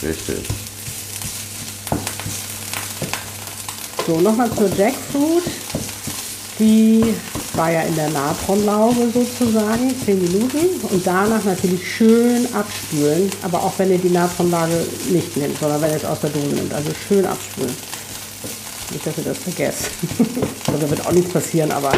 Richtig. 0.09 0.45
So, 4.07 4.21
nochmal 4.21 4.51
zur 4.55 4.69
Jackfruit. 4.77 5.45
Die 6.59 7.15
war 7.55 7.71
ja 7.71 7.83
in 7.83 7.95
der 7.95 8.09
Natronlauge 8.11 9.11
sozusagen, 9.13 9.95
10 10.05 10.23
Minuten. 10.23 10.81
Und 10.91 11.07
danach 11.07 11.45
natürlich 11.45 11.87
schön 11.97 12.47
abspülen. 12.55 13.31
Aber 13.43 13.63
auch 13.63 13.73
wenn 13.79 13.91
ihr 13.91 13.99
die 13.99 14.11
Natronlage 14.11 14.87
nicht 15.11 15.37
nehmt, 15.37 15.59
sondern 15.59 15.83
wenn 15.83 15.91
ihr 15.91 15.97
es 15.97 16.05
aus 16.05 16.21
der 16.21 16.31
Dose 16.31 16.47
nimmt. 16.47 16.73
Also 16.73 16.91
schön 17.09 17.27
abspülen. 17.27 17.75
Nicht, 18.91 19.07
dass 19.07 19.19
ihr 19.19 19.25
das 19.25 19.39
vergesst. 19.39 19.91
also 20.67 20.81
da 20.81 20.91
wird 20.91 21.07
auch 21.07 21.13
nichts 21.13 21.33
passieren, 21.33 21.71
aber 21.71 21.93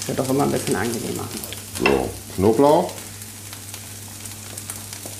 es 0.00 0.08
wird 0.08 0.20
auch 0.20 0.28
immer 0.28 0.44
ein 0.44 0.50
bisschen 0.50 0.76
angenehmer. 0.76 1.24
So, 1.78 2.10
Knoblauch. 2.36 2.90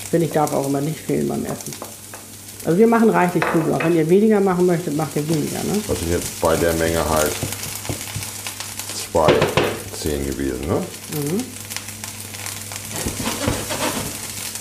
Finde 0.09 0.25
ich 0.25 0.31
darf 0.33 0.51
auch 0.53 0.67
immer 0.67 0.81
nicht 0.81 0.99
fehlen 0.99 1.27
beim 1.27 1.45
Essen. 1.45 1.73
Also 2.63 2.77
wir 2.77 2.87
machen 2.87 3.09
reichlich 3.09 3.43
Knoblauch. 3.43 3.79
Wenn 3.83 3.95
ihr 3.95 4.07
weniger 4.07 4.39
machen 4.39 4.65
möchtet, 4.67 4.95
macht 4.95 5.15
ihr 5.15 5.27
weniger. 5.27 5.63
Ne? 5.63 5.81
Das 5.87 5.99
sind 5.99 6.11
jetzt 6.11 6.39
bei 6.39 6.55
der 6.55 6.73
Menge 6.73 7.03
halt 7.09 7.31
zwei 9.11 9.33
Zehen 9.99 10.25
gewesen. 10.27 10.67
Ne? 10.67 10.83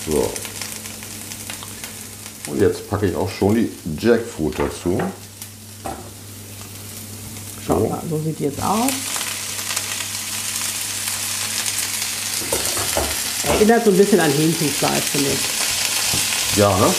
So. 0.07 0.33
Und 2.51 2.61
jetzt 2.61 2.89
packe 2.89 3.07
ich 3.07 3.15
auch 3.15 3.31
schon 3.31 3.55
die 3.55 3.71
Jackfruit 3.99 4.59
dazu. 4.59 5.01
Schaut 7.67 7.79
So. 7.83 7.89
mal, 7.89 8.03
so 8.09 8.19
sieht 8.21 8.39
die 8.39 8.45
jetzt 8.45 8.63
aus. 8.63 8.91
Erinnert 13.47 13.85
so 13.85 13.91
ein 13.91 13.97
bisschen 13.99 14.21
an 14.21 14.31
Hähnchenfleisch, 14.31 15.05
finde 15.05 15.29
ich. 15.31 15.60
Ja, 16.57 16.77
ne? 16.77 16.95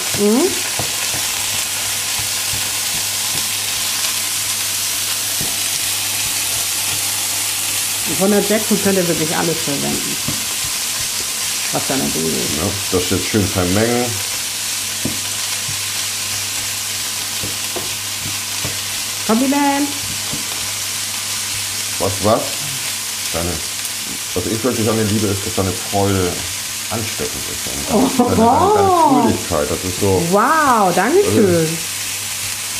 Und 8.07 8.17
von 8.17 8.31
der 8.31 8.41
Jackfruit 8.41 8.83
könnt 8.83 8.97
ihr 8.97 9.07
wirklich 9.07 9.35
alles 9.35 9.57
verwenden. 9.57 10.15
Was 11.73 11.87
da 11.87 11.93
in 11.95 11.99
der 11.99 12.09
Dose 12.09 12.35
ist. 12.35 12.57
Ja, 12.57 12.63
das 12.91 13.09
jetzt 13.09 13.27
schön 13.27 13.47
vermengen. 13.47 14.05
Kompliment! 19.27 19.87
Was, 21.99 22.23
was? 22.23 22.41
Deine, 23.31 23.51
was 24.33 24.45
ich 24.47 24.63
wirklich 24.63 24.89
an 24.89 24.97
dir 24.97 25.03
liebe, 25.05 25.27
ist, 25.27 25.45
dass 25.45 25.55
deine 25.55 25.71
Freude 25.71 26.31
ansteckend 26.91 27.43
ist. 27.51 27.93
Und 27.93 28.29
deine 28.29 28.35
Fröhlichkeit, 28.35 29.67
das 29.69 29.83
ist 29.89 29.99
so, 29.99 30.21
Wow, 30.31 30.93
Dankeschön. 30.95 31.45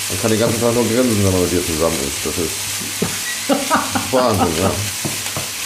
man 0.10 0.22
kann 0.22 0.32
den 0.32 0.40
ganzen 0.40 0.60
Tag 0.62 0.74
nur 0.74 0.84
grinsen, 0.88 1.24
wenn 1.24 1.32
man 1.32 1.42
mit 1.42 1.52
dir 1.52 1.66
zusammen 1.66 1.98
ist. 2.08 2.26
Das 2.26 2.38
ist 2.38 2.52
Wahnsinn, 4.14 4.48
ja. 4.62 4.72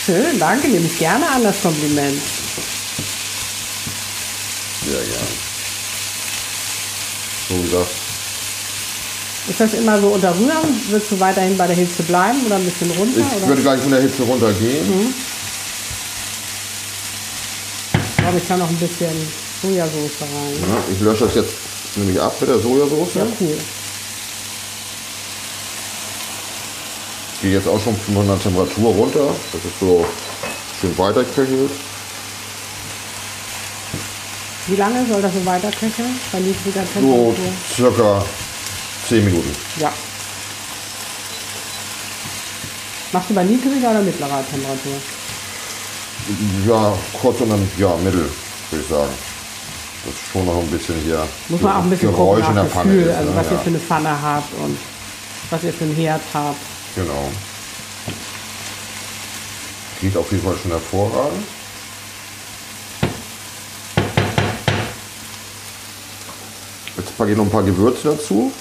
Schön, 0.05 0.39
danke, 0.39 0.67
nehme 0.67 0.85
ich 0.85 0.97
gerne 0.99 1.27
an 1.29 1.43
das 1.43 1.61
Kompliment. 1.61 2.21
Sehr 4.85 5.01
gern. 5.01 5.27
So 7.49 7.55
gesagt, 7.61 7.89
Ist 9.49 9.59
das 9.59 9.73
immer 9.73 9.99
so 9.99 10.07
unterrühren? 10.09 10.81
Willst 10.89 11.11
du 11.11 11.19
weiterhin 11.19 11.57
bei 11.57 11.67
der 11.67 11.75
Hitze 11.75 12.03
bleiben 12.03 12.43
oder 12.45 12.55
ein 12.55 12.65
bisschen 12.65 12.91
runter? 12.91 13.19
ich 13.19 13.37
oder? 13.37 13.47
würde 13.47 13.61
gleich 13.63 13.81
mit 13.83 13.91
der 13.93 14.01
Hitze 14.01 14.23
runtergehen. 14.23 14.85
Ich 15.09 15.34
glaube, 18.35 18.39
ich 18.39 18.47
kann 18.47 18.59
noch 18.59 18.69
ein 18.69 18.75
bisschen 18.77 19.27
Sojasauce 19.61 20.21
rein. 20.21 20.69
Ja, 20.69 20.77
ich 20.93 20.99
lösche 20.99 21.25
das 21.25 21.35
jetzt 21.35 21.53
nämlich 21.95 22.19
ab 22.19 22.35
mit 22.39 22.49
der 22.49 22.59
Sojasauce. 22.59 23.13
Ja, 23.15 23.25
cool. 23.39 23.57
Gehe 27.41 27.53
jetzt 27.53 27.67
auch 27.67 27.81
schon 27.81 27.95
von 27.97 28.27
der 28.27 28.39
Temperatur 28.39 28.93
runter. 28.93 29.27
Das 29.51 29.63
ist 29.63 29.79
so 29.79 30.05
schön 30.81 30.97
weiterköchelt. 30.97 31.71
Wie 34.67 34.75
lange 34.75 35.05
soll 35.07 35.21
das 35.21 35.33
so 35.33 35.45
weiter 35.45 35.69
köcheln? 35.71 36.19
Bei 36.31 36.39
niedriger 36.39 36.83
So 36.93 36.99
Temperatur? 36.99 37.35
circa 37.73 38.25
10 39.07 39.25
Minuten. 39.25 39.55
Ja. 39.79 39.93
Machst 43.11 43.29
du 43.29 43.33
bei 43.35 43.43
niedriger 43.43 43.91
oder 43.91 44.01
mittlerer 44.01 44.43
Temperatur? 44.49 44.93
Ja, 46.67 46.93
kurz 47.21 47.39
und 47.41 47.49
dann, 47.49 47.71
ja, 47.77 47.95
mittel, 48.03 48.29
würde 48.71 48.83
ich 48.83 48.89
sagen. 48.89 49.11
Das 50.05 50.13
ist 50.13 50.31
schon 50.31 50.45
noch 50.45 50.57
ein 50.57 50.67
bisschen 50.67 50.95
hier 51.03 51.27
Muss 51.49 51.61
man 51.61 51.73
auch 51.77 51.83
ein 51.83 51.89
bisschen 51.89 52.11
Geräusch 52.11 52.45
gucken 52.45 52.57
in 52.57 52.63
der 52.63 52.65
Pfanne 52.71 52.93
Gefühl, 52.93 53.09
ist. 53.09 53.17
also 53.17 53.29
ne? 53.31 53.35
was 53.37 53.45
ihr 53.47 53.53
ja, 53.53 53.57
für 53.59 53.69
eine 53.69 53.79
Pfanne 53.79 54.21
habt 54.21 54.53
und 54.63 54.77
was 55.49 55.63
ihr 55.63 55.73
für 55.73 55.83
einen 55.83 55.95
Herd 55.95 56.21
habt. 56.33 56.57
Genau. 56.95 57.31
Riecht 60.01 60.17
auf 60.17 60.31
jeden 60.31 60.43
Fall 60.43 60.55
schon 60.61 60.71
hervorragend. 60.71 61.43
Jetzt 66.97 67.17
packe 67.17 67.31
ich 67.31 67.37
noch 67.37 67.45
ein 67.45 67.51
paar 67.51 67.63
Gewürze 67.63 68.09
dazu. 68.09 68.51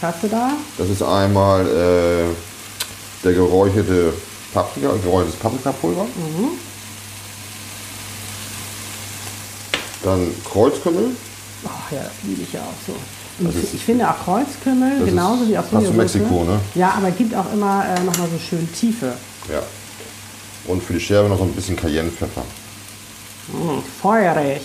Was 0.00 0.14
hast 0.14 0.22
du 0.22 0.28
da? 0.28 0.50
Das 0.78 0.88
ist 0.88 1.02
einmal 1.02 1.66
äh, 1.66 3.24
der 3.24 3.32
geräucherte 3.32 4.12
Paprika, 4.52 4.92
geräuchertes 5.02 5.36
Paprikapulver. 5.36 6.06
Dann 10.04 10.30
Kreuzkümmel. 10.44 11.16
Ach 11.66 11.90
ja, 11.90 12.02
das 12.02 12.12
liebe 12.24 12.42
ich 12.42 12.52
ja 12.52 12.60
auch 12.60 12.86
so. 12.86 12.94
Ich, 13.48 13.74
ich 13.74 13.84
finde 13.84 14.08
auch 14.08 14.22
Kreuzkümmel, 14.22 15.06
genauso 15.06 15.42
ist 15.42 15.50
wie 15.50 15.58
auch 15.58 15.64
in 15.64 15.70
Sojasauce. 15.70 15.96
Mexiko, 15.96 16.44
ne? 16.44 16.60
Ja, 16.74 16.94
aber 16.96 17.10
gibt 17.10 17.34
auch 17.34 17.52
immer 17.52 17.84
äh, 17.84 18.00
nochmal 18.04 18.28
so 18.30 18.38
schön 18.38 18.72
Tiefe. 18.72 19.14
Ja. 19.50 19.62
Und 20.66 20.82
für 20.82 20.92
die 20.92 21.00
Schärfe 21.00 21.28
noch 21.28 21.38
so 21.38 21.44
ein 21.44 21.52
bisschen 21.52 21.74
Cayennepfeffer. 21.74 22.42
Mm, 23.48 23.80
feurig. 24.00 24.62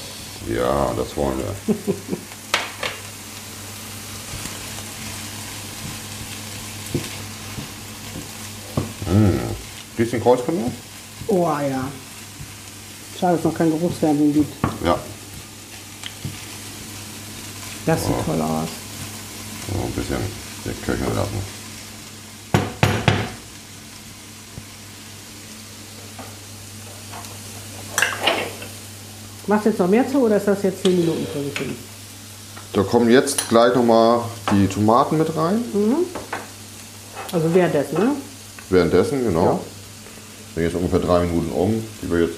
Ja, 0.47 0.91
das 0.95 1.17
wollen 1.17 1.37
wir. 1.37 1.75
mmh. 9.13 9.39
Bisschen 9.97 10.21
Kreuzkümmel? 10.21 10.71
Oh 11.27 11.47
ja. 11.47 11.87
Schade, 13.19 13.33
dass 13.33 13.39
es 13.39 13.45
noch 13.45 13.55
kein 13.55 13.71
Geruchsfernsehen 13.71 14.33
gibt. 14.33 14.53
Ja. 14.85 14.97
Das 17.85 18.05
sieht 18.05 18.25
toll 18.25 18.41
aus. 18.41 18.69
So 19.71 19.83
ein 19.83 19.91
bisschen 19.91 20.17
köcheln 20.85 21.15
lassen. 21.15 21.59
Machst 29.47 29.65
du 29.65 29.69
jetzt 29.69 29.79
noch 29.79 29.87
mehr 29.87 30.07
zu 30.07 30.19
oder 30.19 30.37
ist 30.37 30.47
das 30.47 30.61
jetzt 30.61 30.83
10 30.83 30.99
Minuten 30.99 31.25
sich 31.25 31.57
hin? 31.57 31.75
Da 32.73 32.83
kommen 32.83 33.09
jetzt 33.09 33.49
gleich 33.49 33.73
nochmal 33.73 34.21
die 34.51 34.67
Tomaten 34.67 35.17
mit 35.17 35.35
rein. 35.35 35.63
Also 37.31 37.53
währenddessen, 37.55 37.95
ne? 37.97 38.11
Währenddessen, 38.69 39.23
genau. 39.23 39.45
Ja. 39.45 39.59
Sind 40.53 40.63
jetzt 40.63 40.75
ungefähr 40.75 40.99
drei 40.99 41.21
Minuten 41.21 41.51
um, 41.51 41.83
die 42.01 42.11
wir 42.11 42.19
jetzt 42.27 42.35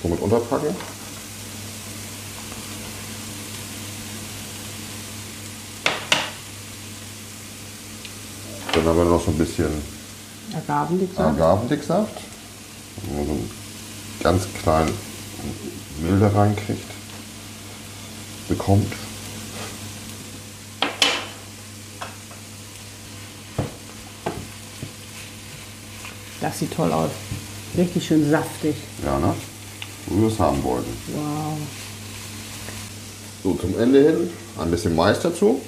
schon 0.00 0.10
mit 0.10 0.20
unterpacken. 0.20 0.74
Dann 8.72 8.84
haben 8.86 8.96
wir 8.96 9.04
noch 9.04 9.22
so 9.22 9.30
ein 9.30 9.38
bisschen 9.38 9.70
Agavendicksaft. 10.54 11.40
Agavendicksaft. 11.40 12.20
Wenn 13.02 13.16
man 13.16 13.26
so 13.26 13.32
einen 13.32 13.50
ganz 14.22 14.44
kleinen 14.62 14.92
Milde 16.00 16.34
reinkriegt, 16.34 16.90
bekommt. 18.48 18.92
Das 26.40 26.58
sieht 26.58 26.74
toll 26.74 26.92
aus. 26.92 27.10
Richtig 27.76 28.06
schön 28.06 28.28
saftig. 28.30 28.74
Ja, 29.04 29.18
ne? 29.18 29.34
Wo 30.06 30.22
wir 30.22 30.28
es 30.28 30.38
haben 30.38 30.62
wollten. 30.64 30.90
Wow. 31.14 31.58
So, 33.42 33.54
zum 33.54 33.78
Ende 33.78 34.02
hin 34.02 34.30
ein 34.58 34.70
bisschen 34.70 34.96
Mais 34.96 35.20
dazu. 35.20 35.60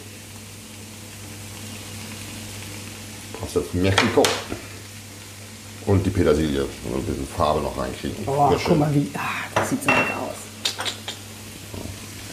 Aus 3.35 3.41
das 3.57 3.65
Mexiko. 3.73 4.23
Und 5.87 6.05
die 6.05 6.11
Petersilie. 6.11 6.63
Und 6.63 6.97
ein 6.97 7.05
bisschen 7.05 7.27
Farbe 7.27 7.61
noch 7.61 7.77
reinkriegen. 7.77 8.17
Oh, 8.27 8.55
guck 8.65 8.79
mal, 8.79 8.95
wie. 8.95 9.11
Ah, 9.15 9.47
das 9.55 9.71
sieht 9.71 9.83
so 9.83 9.91
lecker 9.91 10.19
aus. 10.21 10.37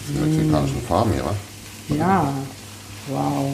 Die 0.07 0.19
mexikanischen 0.19 0.81
Farben 0.83 1.13
hier, 1.13 1.25
wa? 1.25 1.35
Ja. 1.95 2.33
Wow. 3.07 3.51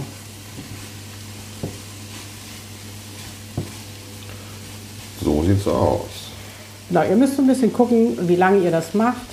So 5.21 5.43
sieht's 5.43 5.67
aus. 5.67 6.05
Na, 6.89 7.05
ihr 7.05 7.15
müsst 7.15 7.35
so 7.35 7.41
ein 7.41 7.47
bisschen 7.47 7.73
gucken, 7.73 8.27
wie 8.27 8.35
lange 8.35 8.63
ihr 8.63 8.71
das 8.71 8.93
macht. 8.93 9.27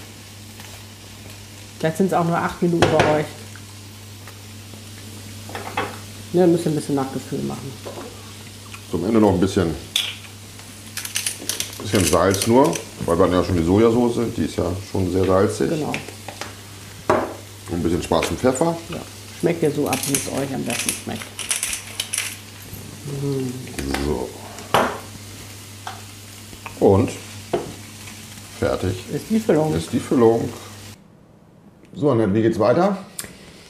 Vielleicht 1.78 1.98
sind 1.98 2.06
es 2.06 2.12
auch 2.14 2.24
nur 2.24 2.38
acht 2.38 2.60
Minuten 2.62 2.86
bei 2.90 3.18
euch. 3.18 3.26
Ja, 6.32 6.46
müsst 6.46 6.64
ihr 6.64 6.72
ein 6.72 6.74
bisschen 6.74 6.96
Nachgefühl 6.96 7.40
machen. 7.40 7.70
Zum 8.90 9.04
Ende 9.06 9.20
noch 9.20 9.32
ein 9.32 9.40
bisschen, 9.40 9.74
bisschen 11.82 12.04
Salz 12.04 12.46
nur, 12.46 12.72
weil 13.06 13.16
wir 13.18 13.24
hatten 13.24 13.32
ja 13.34 13.44
schon 13.44 13.56
die 13.56 13.64
Sojasauce, 13.64 14.18
die 14.36 14.44
ist 14.44 14.56
ja 14.56 14.66
schon 14.90 15.10
sehr 15.10 15.24
salzig. 15.24 15.68
Genau. 15.70 15.92
Und 17.70 17.74
ein 17.78 17.82
bisschen 17.82 18.02
schwarzen 18.02 18.36
Pfeffer. 18.36 18.76
Ja. 18.90 18.98
Schmeckt 19.40 19.62
ihr 19.62 19.70
so 19.70 19.88
ab, 19.88 19.98
wie 20.06 20.12
es 20.12 20.28
euch 20.28 20.54
am 20.54 20.62
besten 20.64 20.90
schmeckt. 21.02 21.22
So. 24.06 24.28
Und 26.80 27.10
fertig 28.58 28.96
Ist 29.12 29.24
die 29.30 29.40
Füllung. 29.40 29.74
ist 29.74 29.92
die 29.92 30.00
Füllung. 30.00 30.48
So, 31.94 32.10
Annette, 32.10 32.34
wie 32.34 32.42
geht's 32.42 32.58
weiter? 32.58 32.96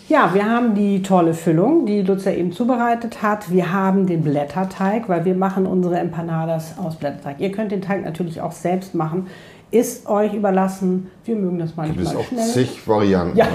Ja, 0.09 0.35
wir 0.35 0.45
haben 0.45 0.75
die 0.75 1.03
tolle 1.03 1.33
Füllung, 1.33 1.87
die 1.87 2.03
Lutz 2.03 2.27
ja 2.27 2.33
eben 2.33 2.53
zubereitet 2.53 3.23
hat. 3.23 3.51
Wir 3.51 3.73
haben 3.73 4.07
den 4.07 4.23
Blätterteig, 4.23 5.09
weil 5.09 5.25
wir 5.25 5.35
machen 5.35 5.67
unsere 5.67 5.99
Empanadas 5.99 6.75
aus 6.79 6.97
Blätterteig. 6.97 7.37
Ihr 7.39 7.51
könnt 7.53 7.73
den 7.73 7.81
Teig 7.81 8.05
natürlich 8.05 8.41
auch 8.43 8.53
selbst 8.53 8.95
machen. 8.95 9.29
Ist 9.71 10.07
euch 10.07 10.35
überlassen. 10.35 11.11
Wir 11.25 11.37
mögen 11.37 11.59
das 11.59 11.75
Gibt 11.75 11.89
es 11.89 11.95
manchmal 11.97 12.17
auch 12.17 12.27
schnell. 12.29 12.45
zig 12.47 12.87
Varianten, 12.87 13.37
Ja. 13.39 13.47
ne? 13.47 13.51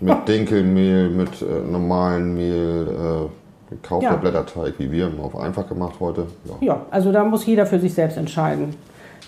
Mit 0.00 0.16
Dinkelmehl, 0.28 1.10
mit 1.10 1.42
äh, 1.42 1.68
normalem 1.68 2.34
Mehl, 2.34 2.88
äh, 2.88 3.74
gekaufter 3.74 4.10
Ja. 4.10 4.16
Blätterteig, 4.16 4.74
wie 4.78 4.90
wir 4.92 5.10
auf 5.20 5.36
einfach 5.36 5.68
gemacht 5.68 5.96
heute. 5.98 6.26
Ja. 6.44 6.54
Ja, 6.60 6.80
also 6.92 7.10
da 7.10 7.24
muss 7.24 7.44
jeder 7.44 7.66
für 7.66 7.80
sich 7.80 7.92
selbst 7.92 8.16
entscheiden, 8.18 8.74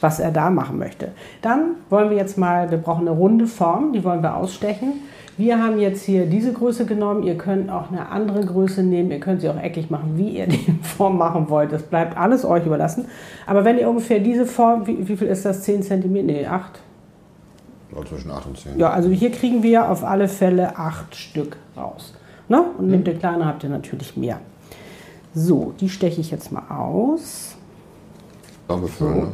was 0.01 0.21
er 0.21 0.31
da 0.31 0.51
machen 0.51 0.79
möchte. 0.79 1.09
Dann 1.43 1.73
wollen 1.91 2.11
wir 2.11 2.17
jetzt 2.17 2.39
mal, 2.39 2.71
wir 2.71 2.79
brauchen 2.79 3.09
eine 3.09 3.17
runde 3.17 3.47
Form, 3.49 3.93
die 3.93 4.05
wollen 4.05 4.23
wir 4.23 4.37
ausstechen. 4.37 5.03
Wir 5.37 5.61
haben 5.61 5.81
jetzt 5.81 6.05
hier 6.05 6.27
diese 6.27 6.53
Größe 6.53 6.87
genommen. 6.87 7.25
Ihr 7.25 7.37
könnt 7.37 7.71
auch 7.71 7.91
eine 7.91 8.09
andere 8.09 8.45
Größe 8.45 8.83
nehmen. 8.83 9.11
Ihr 9.11 9.19
könnt 9.21 9.41
sie 9.41 9.49
auch 9.49 9.61
eckig 9.61 9.91
machen, 9.91 10.13
wie 10.17 10.29
ihr 10.39 10.47
die 10.49 10.79
Form 10.83 11.19
machen 11.19 11.49
wollt. 11.51 11.73
Das 11.73 11.83
bleibt 11.83 12.17
alles 12.17 12.45
euch 12.45 12.65
überlassen. 12.65 13.07
Aber 13.47 13.65
wenn 13.65 13.79
ihr 13.79 13.89
ungefähr 13.89 14.21
diese 14.21 14.47
Form, 14.47 14.87
wie, 14.87 15.09
wie 15.09 15.17
viel 15.17 15.29
ist 15.29 15.45
das? 15.45 15.63
10 15.63 15.83
cm? 15.83 16.27
Nee, 16.27 16.47
8. 16.47 16.81
Ja, 17.95 18.05
zwischen 18.05 18.31
8 18.31 18.47
und 18.47 18.59
10. 18.59 18.79
Ja, 18.79 18.91
also 18.91 19.09
hier 19.09 19.31
kriegen 19.31 19.63
wir 19.63 19.91
auf 19.91 20.05
alle 20.05 20.29
Fälle 20.29 20.77
8 20.77 21.15
Stück 21.15 21.57
raus. 21.77 22.15
Ne? 22.49 22.63
Und 22.79 22.89
nehmt 22.89 23.09
ihr 23.09 23.15
kleine, 23.15 23.47
habt 23.47 23.65
ihr 23.65 23.71
natürlich 23.71 24.17
mehr. 24.17 24.39
So, 25.35 25.75
die 25.81 25.89
steche 25.89 26.21
ich 26.21 26.31
jetzt 26.31 26.53
mal 26.53 26.63
aus. 26.69 27.57
Ja, 28.69 28.77
befüllen, 28.77 29.19
ne? 29.19 29.33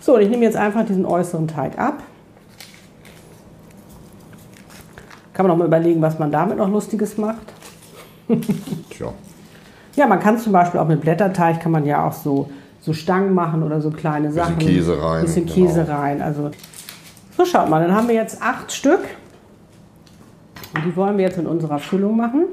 So, 0.00 0.14
und 0.14 0.22
ich 0.22 0.30
nehme 0.30 0.44
jetzt 0.44 0.56
einfach 0.56 0.86
diesen 0.86 1.04
äußeren 1.04 1.46
Teig 1.46 1.78
ab. 1.78 2.02
Kann 5.40 5.48
man 5.48 5.56
noch 5.56 5.64
mal 5.64 5.68
überlegen, 5.68 6.02
was 6.02 6.18
man 6.18 6.30
damit 6.30 6.58
noch 6.58 6.68
Lustiges 6.68 7.16
macht. 7.16 7.54
Tja. 8.90 9.10
Ja, 9.96 10.06
man 10.06 10.20
kann 10.20 10.36
zum 10.36 10.52
Beispiel 10.52 10.78
auch 10.78 10.86
mit 10.86 11.00
Blätterteig, 11.00 11.60
kann 11.60 11.72
man 11.72 11.86
ja 11.86 12.06
auch 12.06 12.12
so, 12.12 12.50
so 12.82 12.92
Stangen 12.92 13.32
machen 13.32 13.62
oder 13.62 13.80
so 13.80 13.90
kleine 13.90 14.30
Sachen. 14.32 14.58
Käse 14.58 15.02
rein, 15.02 15.22
Bisschen 15.22 15.46
genau. 15.46 15.66
Käse 15.66 15.88
rein. 15.88 16.20
Also, 16.20 16.50
so 17.38 17.46
schaut 17.46 17.70
mal, 17.70 17.80
dann 17.82 17.96
haben 17.96 18.06
wir 18.06 18.16
jetzt 18.16 18.42
acht 18.42 18.70
Stück. 18.70 19.00
Und 20.74 20.84
die 20.84 20.94
wollen 20.94 21.16
wir 21.16 21.24
jetzt 21.24 21.38
in 21.38 21.46
unserer 21.46 21.78
Füllung 21.78 22.18
machen. 22.18 22.44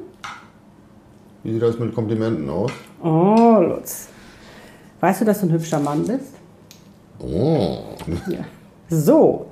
Wie 1.44 1.52
sieht 1.52 1.62
das 1.62 1.78
mit 1.78 1.94
Komplimenten 1.94 2.50
aus? 2.50 2.72
Oh, 3.04 3.58
Lutz. 3.68 4.08
Weißt 5.02 5.20
du, 5.20 5.26
dass 5.26 5.42
du 5.42 5.48
ein 5.48 5.52
hübscher 5.52 5.82
Mann 5.82 6.06
bist? 6.06 6.36
Oh. 7.20 7.80
Ja. 8.30 8.46
So, 8.88 9.48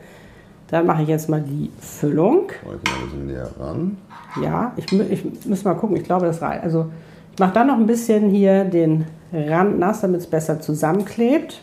dann 0.67 0.85
mache 0.87 1.03
ich 1.03 1.07
jetzt 1.09 1.29
mal 1.29 1.41
die 1.41 1.71
Füllung. 1.79 2.51
Heute 2.65 2.79
mal 2.89 2.97
ein 2.97 3.05
bisschen 3.05 3.27
näher 3.27 3.49
ran. 3.59 3.97
Ja, 4.41 4.73
ich, 4.75 4.91
ich 4.91 5.45
muss 5.45 5.63
mal 5.63 5.75
gucken. 5.75 5.95
Ich 5.95 6.03
glaube, 6.03 6.25
das 6.25 6.41
reicht. 6.41 6.63
Also 6.63 6.91
ich 7.33 7.39
mache 7.39 7.53
dann 7.53 7.67
noch 7.67 7.77
ein 7.77 7.85
bisschen 7.85 8.29
hier 8.29 8.65
den 8.65 9.05
Rand 9.31 9.77
nass, 9.77 10.01
damit 10.01 10.21
es 10.21 10.27
besser 10.27 10.59
zusammenklebt. 10.59 11.61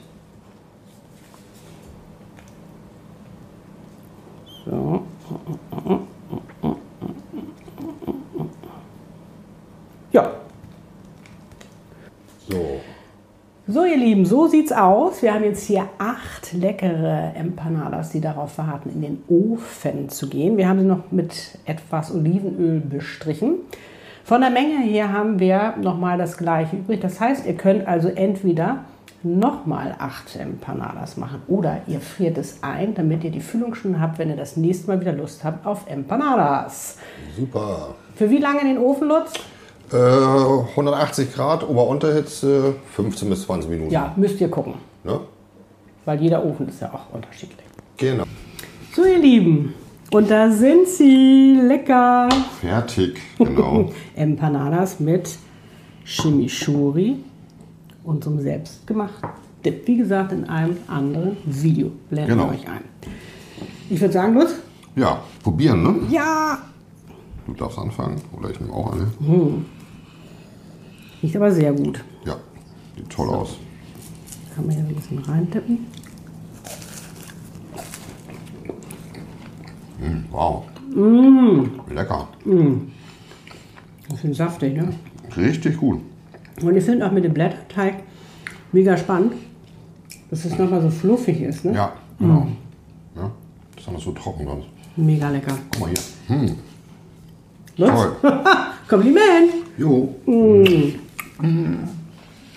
So. 4.64 5.02
Ja. 10.12 10.30
So. 12.48 12.80
So, 13.72 13.86
ihr 13.86 13.96
Lieben, 13.96 14.26
so 14.26 14.48
sieht's 14.48 14.70
aus. 14.70 15.22
Wir 15.22 15.32
haben 15.32 15.44
jetzt 15.44 15.64
hier 15.64 15.88
acht 15.96 16.52
leckere 16.52 17.32
Empanadas, 17.34 18.10
die 18.10 18.20
darauf 18.20 18.58
warten, 18.58 18.90
in 18.90 19.00
den 19.00 19.22
Ofen 19.28 20.10
zu 20.10 20.28
gehen. 20.28 20.58
Wir 20.58 20.68
haben 20.68 20.80
sie 20.80 20.84
noch 20.84 21.10
mit 21.10 21.56
etwas 21.64 22.14
Olivenöl 22.14 22.80
bestrichen. 22.80 23.60
Von 24.24 24.42
der 24.42 24.50
Menge 24.50 24.82
her 24.82 25.10
haben 25.10 25.38
wir 25.38 25.72
nochmal 25.80 26.18
das 26.18 26.36
gleiche 26.36 26.76
übrig. 26.76 27.00
Das 27.00 27.18
heißt, 27.18 27.46
ihr 27.46 27.54
könnt 27.54 27.88
also 27.88 28.08
entweder 28.08 28.84
nochmal 29.22 29.94
acht 29.98 30.36
Empanadas 30.36 31.16
machen 31.16 31.40
oder 31.48 31.80
ihr 31.86 32.00
friert 32.00 32.36
es 32.36 32.62
ein, 32.62 32.94
damit 32.94 33.24
ihr 33.24 33.30
die 33.30 33.40
Füllung 33.40 33.74
schon 33.74 34.02
habt, 34.02 34.18
wenn 34.18 34.28
ihr 34.28 34.36
das 34.36 34.58
nächste 34.58 34.88
Mal 34.88 35.00
wieder 35.00 35.12
Lust 35.12 35.44
habt 35.44 35.64
auf 35.64 35.88
Empanadas. 35.88 36.98
Super. 37.34 37.94
Für 38.16 38.28
wie 38.28 38.38
lange 38.38 38.60
in 38.60 38.66
den 38.66 38.78
Ofen, 38.78 39.08
Lutz? 39.08 39.32
Äh, 39.92 39.96
180 39.96 41.34
Grad, 41.34 41.68
Ober-Unterhitze, 41.68 42.74
15 42.94 43.28
bis 43.28 43.42
20 43.42 43.70
Minuten. 43.70 43.90
Ja, 43.92 44.12
müsst 44.16 44.40
ihr 44.40 44.48
gucken, 44.48 44.74
Ne? 45.04 45.20
weil 46.04 46.20
jeder 46.20 46.44
Ofen 46.44 46.68
ist 46.68 46.80
ja 46.80 46.92
auch 46.92 47.14
unterschiedlich. 47.14 47.58
Genau. 47.96 48.24
So, 48.96 49.04
ihr 49.04 49.18
Lieben, 49.18 49.74
und 50.12 50.30
da 50.30 50.50
sind 50.50 50.88
sie. 50.88 51.60
Lecker. 51.62 52.28
Fertig, 52.60 53.18
genau. 53.38 53.90
Empanadas 54.16 54.98
mit 55.00 55.30
Chimichurri 56.04 57.16
und 58.04 58.24
zum 58.24 58.40
selbstgemachten 58.40 59.28
Dip. 59.64 59.86
Wie 59.86 59.96
gesagt, 59.96 60.32
in 60.32 60.44
einem 60.48 60.76
anderen 60.88 61.36
Video 61.44 61.90
blenden 62.10 62.30
Genau. 62.38 62.50
euch 62.50 62.66
ein. 62.68 62.82
Ich 63.88 64.00
würde 64.00 64.12
sagen, 64.12 64.34
Lutz? 64.34 64.54
ja, 64.96 65.20
probieren, 65.42 65.82
ne? 65.82 65.94
Ja. 66.10 66.58
Du 67.46 67.54
darfst 67.54 67.78
anfangen. 67.78 68.20
Oder 68.38 68.50
ich 68.50 68.60
nehme 68.60 68.72
auch 68.72 68.92
eine. 68.92 69.06
Riecht 71.22 71.36
aber 71.36 71.52
sehr 71.52 71.72
gut. 71.72 72.02
Ja, 72.24 72.36
sieht 72.96 73.08
toll 73.08 73.28
aus. 73.28 73.56
Kann 74.54 74.66
man 74.66 74.74
hier 74.74 74.84
so 74.84 74.88
ein 74.90 74.94
bisschen 74.94 75.18
reintippen. 75.18 75.86
Wow. 80.30 80.64
Lecker. 81.90 82.28
Das 84.08 84.24
ist 84.24 84.36
saftig, 84.36 84.74
ne? 84.74 84.92
Richtig 85.36 85.76
gut. 85.76 86.00
Und 86.60 86.76
ich 86.76 86.84
finde 86.84 87.06
auch 87.06 87.12
mit 87.12 87.24
dem 87.24 87.32
Blätterteig 87.34 88.02
mega 88.72 88.96
spannend, 88.96 89.34
dass 90.30 90.44
es 90.44 90.58
nochmal 90.58 90.82
so 90.82 90.90
fluffig 90.90 91.40
ist, 91.40 91.64
ne? 91.64 91.74
Ja, 91.74 91.92
genau. 92.18 92.48
Ja, 93.16 93.30
das 93.74 93.86
ist 93.86 93.92
noch 93.92 94.00
so 94.00 94.12
trocken 94.12 94.46
sonst. 94.46 94.66
Mega 94.96 95.30
lecker. 95.30 95.56
Guck 95.70 95.80
mal 95.80 95.90
hier. 95.90 96.36
Hm, 96.36 96.56
toll. 97.76 98.16
Kompliment! 98.88 99.52
Jo. 99.78 100.14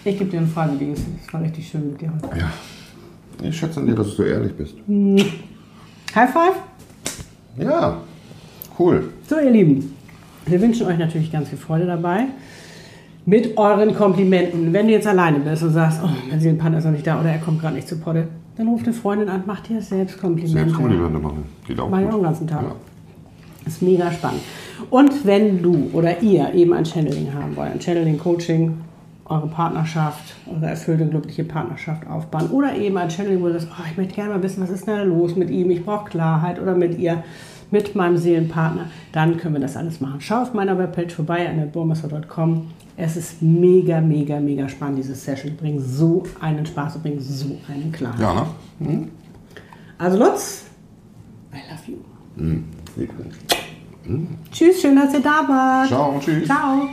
Ich 0.04 0.18
gebe 0.18 0.30
dir 0.30 0.40
ein 0.40 0.48
freiwilliges. 0.48 1.02
Es 1.26 1.34
war 1.34 1.42
richtig 1.42 1.68
schön 1.68 1.92
mit 1.92 2.02
dir 2.02 2.12
heute. 2.14 2.38
Ja. 2.38 2.52
Ich 3.42 3.58
schätze 3.58 3.80
an 3.80 3.88
dir, 3.88 3.96
dass 3.96 4.08
du 4.08 4.14
so 4.14 4.24
ehrlich 4.24 4.54
bist. 4.56 4.76
High 6.16 6.32
five! 6.32 6.56
Ja, 7.58 7.98
cool. 8.80 9.10
So, 9.28 9.40
ihr 9.40 9.52
Lieben, 9.52 9.94
wir 10.46 10.62
wünschen 10.62 10.88
euch 10.88 10.98
natürlich 10.98 11.32
ganz 11.32 11.50
viel 11.50 11.58
Freude 11.58 11.86
dabei. 11.86 12.26
Mit 13.26 13.58
euren 13.58 13.96
Komplimenten. 13.96 14.72
Wenn 14.72 14.88
du 14.88 14.94
jetzt 14.94 15.08
alleine 15.08 15.40
bist 15.40 15.64
und 15.64 15.72
sagst, 15.72 16.00
oh, 16.04 16.10
mein 16.30 16.40
Seelenpartner 16.40 16.78
ist 16.78 16.86
noch 16.86 16.92
nicht 16.92 17.08
da 17.08 17.20
oder 17.20 17.32
er 17.32 17.40
kommt 17.40 17.60
gerade 17.60 17.76
nicht 17.76 17.88
zu 17.88 17.98
Potte, 17.98 18.28
dann 18.56 18.68
ruft 18.68 18.86
eine 18.86 18.94
Freundin 18.94 19.30
an, 19.30 19.44
macht 19.48 19.68
dir 19.68 19.82
selbst 19.82 20.20
Komplimente. 20.20 20.60
Selbstkomplimente 20.60 21.20
machen. 21.20 21.44
Geht 21.68 21.80
auch 21.80 21.90
Mach 21.90 22.00
ich 22.00 22.08
auch 22.08 22.14
den 22.14 22.24
ganzen 22.24 22.48
Tag. 22.48 22.62
Ja. 22.62 22.76
Ist 23.66 23.82
mega 23.82 24.12
spannend. 24.12 24.42
Und 24.90 25.26
wenn 25.26 25.62
du 25.62 25.90
oder 25.94 26.22
ihr 26.22 26.54
eben 26.54 26.74
ein 26.74 26.86
Channeling 26.86 27.34
haben 27.34 27.56
wollt, 27.56 27.72
ein 27.72 27.82
Channeling-Coaching, 27.82 28.78
eure 29.26 29.48
Partnerschaft, 29.48 30.36
eure 30.48 30.68
erfüllte 30.68 31.04
und 31.04 31.10
glückliche 31.12 31.44
Partnerschaft 31.44 32.08
aufbauen 32.08 32.50
oder 32.52 32.76
eben 32.76 32.98
ein 32.98 33.10
Channeling, 33.10 33.42
wo 33.42 33.48
du 33.48 33.54
sagst, 33.54 33.70
oh, 33.72 33.84
ich 33.90 33.98
möchte 33.98 34.14
gerne 34.14 34.32
mal 34.32 34.44
wissen, 34.44 34.62
was 34.62 34.70
ist 34.70 34.86
denn 34.86 34.98
da 34.98 35.04
los 35.04 35.36
mit 35.36 35.50
ihm, 35.50 35.72
ich 35.72 35.84
brauche 35.84 36.10
Klarheit 36.10 36.62
oder 36.62 36.76
mit 36.76 37.00
ihr, 37.00 37.24
mit 37.72 37.96
meinem 37.96 38.18
Seelenpartner, 38.18 38.86
dann 39.12 39.38
können 39.38 39.56
wir 39.56 39.62
das 39.62 39.76
alles 39.76 40.00
machen. 40.00 40.22
Schau 40.22 40.44
auf 40.44 40.54
meiner 40.54 40.78
Webpage 40.78 41.14
vorbei, 41.14 41.50
annetburmesser.com. 41.50 42.68
Es 42.98 43.18
ist 43.18 43.42
mega, 43.42 44.00
mega, 44.00 44.40
mega 44.40 44.70
spannend, 44.70 45.00
diese 45.00 45.16
Session. 45.16 45.52
Die 45.52 45.58
bringen 45.58 45.80
so 45.80 46.24
einen 46.40 46.66
Spaß, 46.66 46.94
die 46.94 47.00
bringen 47.00 47.20
so 47.20 47.58
eine 47.68 47.92
Klarheit. 47.92 48.22
Ja, 48.22 48.48
ne? 48.80 49.08
Also 49.98 50.18
Lutz, 50.18 50.66
I 51.52 51.58
love 51.72 51.92
you. 51.92 51.98
Cool. 52.98 53.55
Tschüss, 54.52 54.82
schön, 54.82 54.96
dass 54.96 55.14
ihr 55.14 55.22
da 55.22 55.48
wart. 55.48 55.88
Ciao, 55.88 56.20
tschüss. 56.20 56.46
Ciao. 56.46 56.90